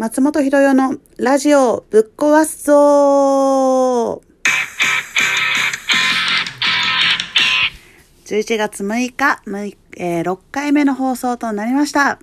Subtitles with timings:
[0.00, 4.22] 松本ひろよのラジオぶっ壊すぞ
[8.24, 12.18] 11月6日、6えー、6回目の放送となりました。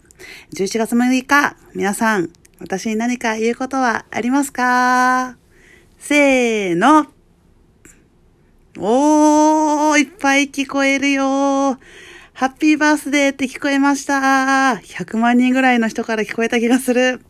[0.56, 5.38] 11月6日、皆さん、私に何か言うことはありますか？
[6.00, 7.06] せーの。
[8.80, 11.78] おー、いっぱい聞こえるよー。
[12.34, 14.80] ハッピーバースデーって聞こえました。
[14.84, 17.22] 100万人ぐらいの人から聞こえた気がする。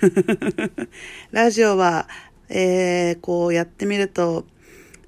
[1.32, 2.08] ラジオは、
[2.48, 4.46] えー、こうやってみると、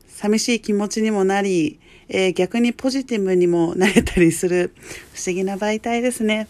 [0.09, 1.79] 寂しい気持ちにもなり、
[2.09, 4.73] えー、逆にポジティブにもなれたりする
[5.13, 6.49] 不思議な媒体ですね。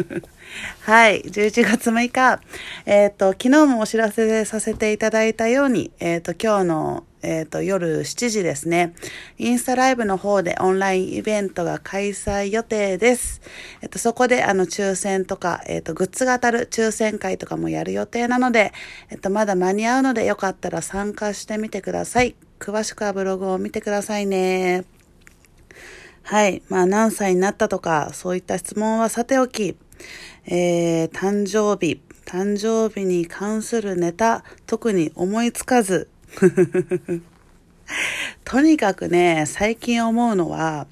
[0.80, 1.22] はい。
[1.22, 2.40] 11月6日。
[2.86, 8.94] えっ、ー、と、昨日もお知らせさせていただいたように、えっ、ー、と、今日のえっ、ー、と、夜7時ですね。
[9.38, 13.42] インスタライブの方でオンラインイベントが開催予定です。
[13.82, 18.72] えっ、ー、と、そこであの、抽選とか、えっ、ー、と、グッズが当たる抽選会とかもやる予定なので、
[19.10, 22.34] えっと、まだ間に合うのでよかったら参加してみてください。
[22.58, 24.84] 詳しくはブログを見てくださいね。
[26.22, 26.62] はい。
[26.68, 29.76] まあ、何歳になったとか、そういった質問はさておき、
[30.46, 36.08] えー、誕生日、誕生日に関するネタ、特に思いつかず、
[38.44, 40.86] とにかくね、最近思うのは、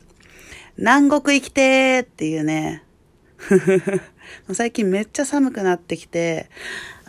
[0.76, 2.84] 南国行きてーっていうね、
[4.52, 6.50] 最近めっちゃ寒くなってきて、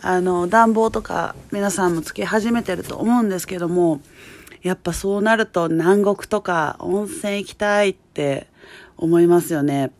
[0.00, 4.00] あの、暖房とか皆さんもつけ始めてると思うんですけども、
[4.62, 8.46] やっぱそうなると南国とか温泉行きたいって
[8.96, 9.86] 思いますよね。
[9.86, 9.90] っ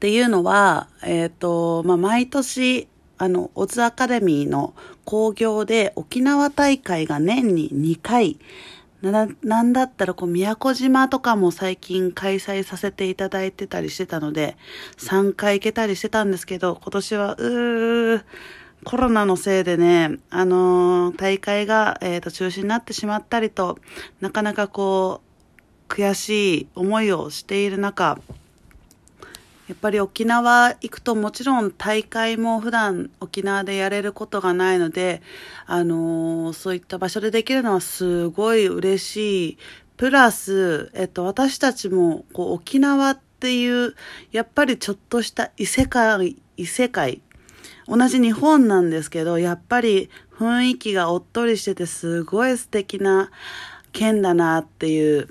[0.00, 4.74] ていうのは、えっ、ー、と、まあ、毎年、あの、オズアカデミーの
[5.08, 8.38] 興行で沖縄大会が年に2回、
[9.00, 14.58] な、なんだったらこう宮古島とかも最近開催させていただいてたりしてたので、
[14.98, 18.24] 3回行けたりしてたんですけど、今年は、うー、
[18.84, 23.78] コロナのせいでね、あのー、大会が、えっ、ー、と、中止になってしまったりと、
[24.20, 25.22] なかなかこ
[25.88, 28.18] う、悔しい思いをしている中、
[29.68, 35.20] やっぱり沖縄行くともちろん大会も普段沖縄でやれることがないので、
[35.66, 39.58] あのー、そういった場所でできるのはすごい嬉しい。
[39.98, 43.94] プラス、えっと、私たちもこう沖縄っていう、
[44.32, 47.20] やっぱりちょっとした異世界、異世界。
[47.86, 50.08] 同じ日本なんですけど、やっぱり
[50.38, 53.30] 雰囲気がおっとりしててすごい素敵な
[53.92, 55.28] 県だなっていう、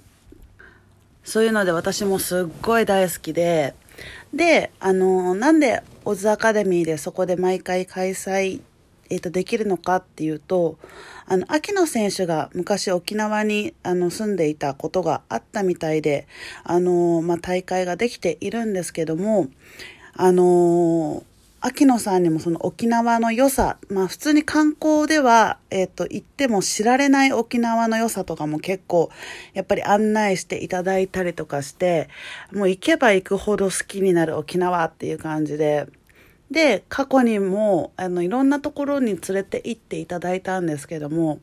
[1.23, 3.73] そういうので私もすっごい大好きで、
[4.33, 8.61] で、あの、なんでオズアカデミーでそこで毎回開催、
[9.09, 10.77] えっ、と、できるのかっていうと、
[11.25, 16.27] あの、秋野選手が昔沖縄にあの住んでいたことがあったみたいで、
[16.63, 19.47] あの、まあ、大会ができているんですけども、
[20.13, 21.23] あの
[21.59, 29.09] 秋野さんにもその沖縄の良さ、まあ普通に観光では、えっ、ー、と、行っても知られない沖縄の良さとかも結構、
[29.53, 32.09] やっぱり案内していただいたりとかして、
[32.53, 35.87] もう行けば行くほど好きになる沖縄っていう感じで、
[36.51, 41.39] で、過去にも、あの、いろんなところに連れて行っていただいたんですけども、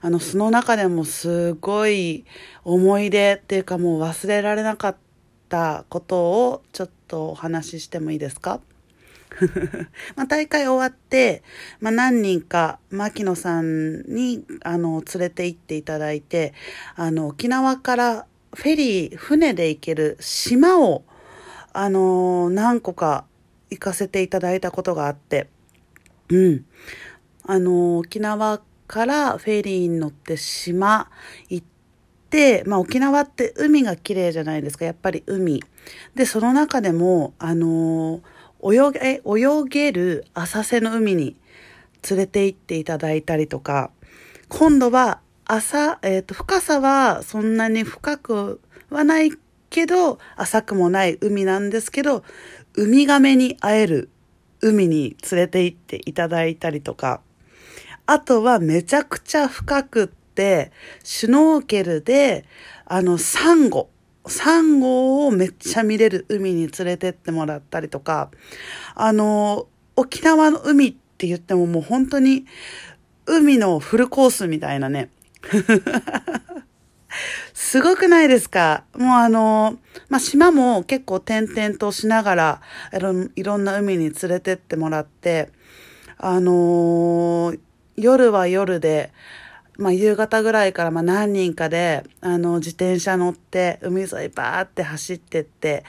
[0.00, 2.24] あの、その中でもすごい
[2.64, 4.96] 思い出っていうかもう忘れられなかっ
[5.48, 8.60] たことをちょっとお話ししてもいいですか？
[10.16, 11.42] まあ大会終わって、
[11.80, 16.54] まあ何人か、牧野さんに、あの、連れて行っていただいて、
[16.96, 21.04] あの、沖縄からフェリー、船で行ける島を、
[21.72, 23.24] あの、何個か
[23.70, 25.48] 行かせていただいたことがあって、
[26.28, 26.64] うん。
[27.46, 31.08] あの、沖縄からフェリーに乗って島
[31.48, 31.66] 行っ
[32.28, 35.62] て、まあ沖縄って海が綺麗じゃないですか、やっぱり海。
[36.14, 38.20] で、その中でも、あの
[38.62, 41.36] 泳げ、泳げる浅瀬の海に
[42.08, 43.90] 連れて行っていただいたりとか、
[44.48, 48.60] 今度は浅、えっ、ー、と、深さはそんなに深く
[48.90, 49.32] はない
[49.70, 52.24] けど、浅くもない海なんですけど、
[52.74, 54.10] ウミガメに会える
[54.60, 57.20] 海に連れて行っていただいたりとか、
[58.06, 60.72] あとはめちゃくちゃ深くって、
[61.02, 62.44] シュノーケルで、
[62.84, 63.88] あの、サンゴ、
[64.26, 68.30] サンゴをめっちゃ見れる海に連れてってもらったりとか、
[68.94, 72.46] あの、沖縄の海って言ってももう本当に
[73.26, 75.10] 海のフルコースみたいなね。
[77.54, 78.84] すごくないですか？
[78.94, 79.78] もうあの、
[80.08, 82.62] まあ、島も結構点々としながら
[83.36, 85.50] いろんな海に連れてってもらって、
[86.16, 87.60] あのー、
[87.96, 89.12] 夜は夜で、
[89.80, 95.84] まあ、夕方ぐらいからま何人かで、あの、自転車乗って、海沿いバーって走ってって、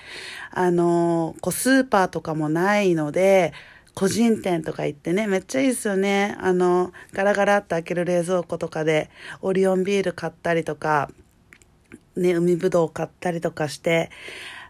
[0.49, 3.51] あの、こう、スーパーとかもないので、
[3.93, 6.38] 個人店とか行ってね、めっちゃいいですよね。
[6.39, 9.09] あの、ガラガラって開ける冷蔵庫とかで、
[9.41, 11.11] オリオンビール買ったりとか、
[12.15, 14.09] ね、海ぶどう買ったりとかして、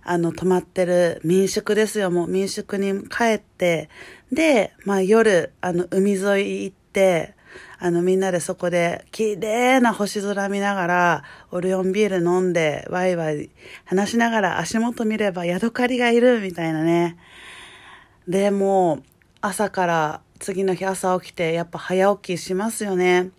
[0.04, 2.10] あの、泊まってる民宿ですよ。
[2.10, 3.90] もう民宿に帰って、
[4.32, 7.36] で、まあ夜、あの、海沿い行って、
[7.80, 13.50] あの、みんなでそこで、綺麗な星空見ながら、オリオンビール飲んで、ワイワイ
[13.86, 17.18] 話しながら足元見ればヤドカリがいる、みたいなね。
[18.28, 19.04] で、もう、
[19.42, 23.32] 朝から次の日朝起きて、やっぱ早起きしますよね。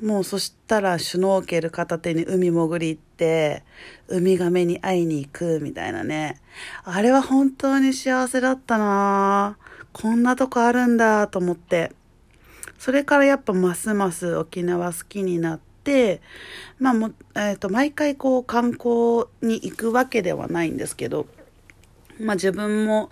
[0.00, 3.62] もうそしたらシュノーケル片手に海潜り行って、
[4.08, 6.40] ウミガメに会いに行くみたいなね。
[6.84, 9.56] あれは本当に幸せだったな
[9.92, 11.92] こんなとこあるんだと思って。
[12.78, 16.20] それからやっぱますます沖縄好きになって、
[16.78, 21.26] まあも、えっ、ー、と、毎回こう観光に行くわけではないんですけど、
[22.20, 23.10] まあ自分も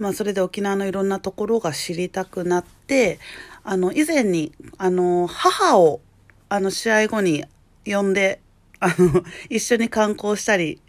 [0.00, 3.18] まあ、それで沖縄のいろんなところが知りたくなって、
[3.62, 6.00] あの、以前に、あの、母を、
[6.48, 7.44] あの、試合後に
[7.84, 8.40] 呼んで、
[8.80, 10.80] あの、 一緒に観光したり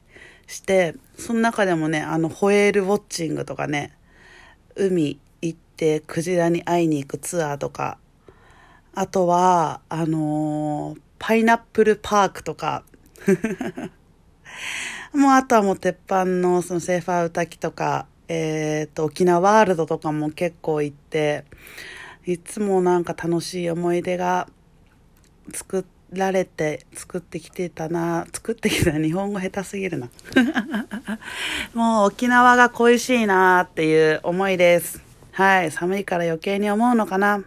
[0.47, 3.91] して、その中でもね、あの、ホエールウォッチングとかね、
[4.75, 5.19] 海
[5.81, 7.97] ってクジラに会いに行くツアーとか、
[8.93, 12.83] あとは、あのー、パイナップルパークとか、
[15.11, 21.45] もうあとはもう鉄板のそのセーファー歌きとか、えっ、ー、と、沖縄ワールドとかも結構行って、
[22.27, 24.47] いつもなんか楽しい思い出が。
[25.53, 28.91] 作られて、作ってきてたな、作ってきた。
[28.91, 30.09] 日本語下手すぎるな。
[31.73, 35.10] もう沖縄が恋しいなっていう思いです。
[35.31, 37.43] はい、寒いから余計に思うのかな。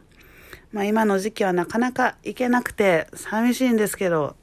[0.73, 4.37] まあ今の時期はなかなか行けなくて寂しいんですけど、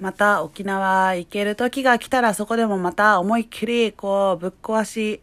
[0.00, 5.20] また沖縄行ける時が来たらそこでもまた思いっきりこうぶっ壊し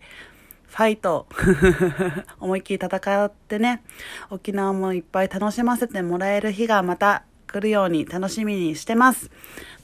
[0.68, 1.28] ファイト
[2.42, 3.82] 思いっきり戦ってね
[4.30, 7.24] 沖縄もいっぱい楽しませてもらえる日がまた
[7.56, 9.32] 来るように楽しみにしてます。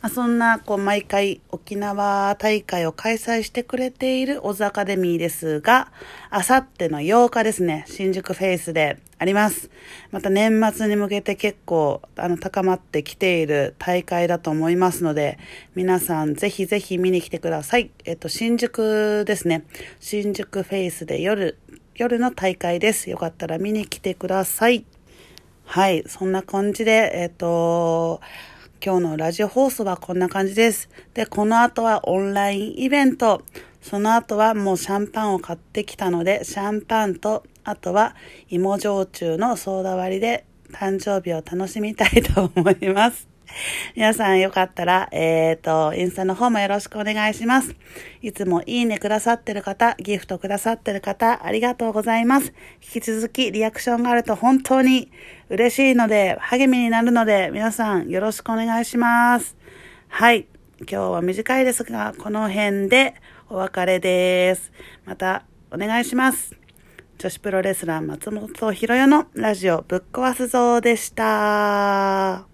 [0.01, 5.89] まあ、そんな、こう、毎回沖縄大会を開催してくれているオズアカデミーですが、
[6.29, 9.69] あさっての8日ですね、新宿フェイスであります。
[10.11, 15.37] また年末に向けて結構、あの、高まってきている大会だと思いますので、
[15.73, 17.91] 皆さんぜひぜひ見に来てください。
[18.03, 19.63] えっと、新宿ですね。
[20.01, 21.57] 新宿フェイスで夜、
[21.95, 23.09] 夜の大会です。
[23.09, 24.83] よかったら見に来てください。
[25.73, 28.19] はい、そんな感じで、えっ、と、
[28.85, 30.89] 今日のラジオ放送はこんな感じです。
[31.13, 33.41] で、この後はオンラインイベント。
[33.81, 38.17] その後はもうシャンパンを買ってきたので、シャンパンと、あとは
[38.49, 43.30] 芋焼酎のソーダ割りで誕生日を楽しみたいと思います。
[43.95, 47.75] 皆さんよかったら、えっ、ー、と、インスタの方もよろしくお願いします。
[48.21, 52.53] いつもいいねくださってる方、ギフトくださってる方、ありがとうございます。
[52.81, 55.11] 引き続きリアクションがあると本当に
[55.49, 59.55] 嬉しいので、励みになるので、皆さんよろしくお願いします。
[60.07, 60.47] はい。
[60.81, 63.13] 今日は短いですが、この辺で
[63.49, 64.71] お別れです。
[65.05, 66.55] またお願いします。
[67.17, 72.50] 女子プロレスラー松本ひろよのラジオぶっ壊すぞでした。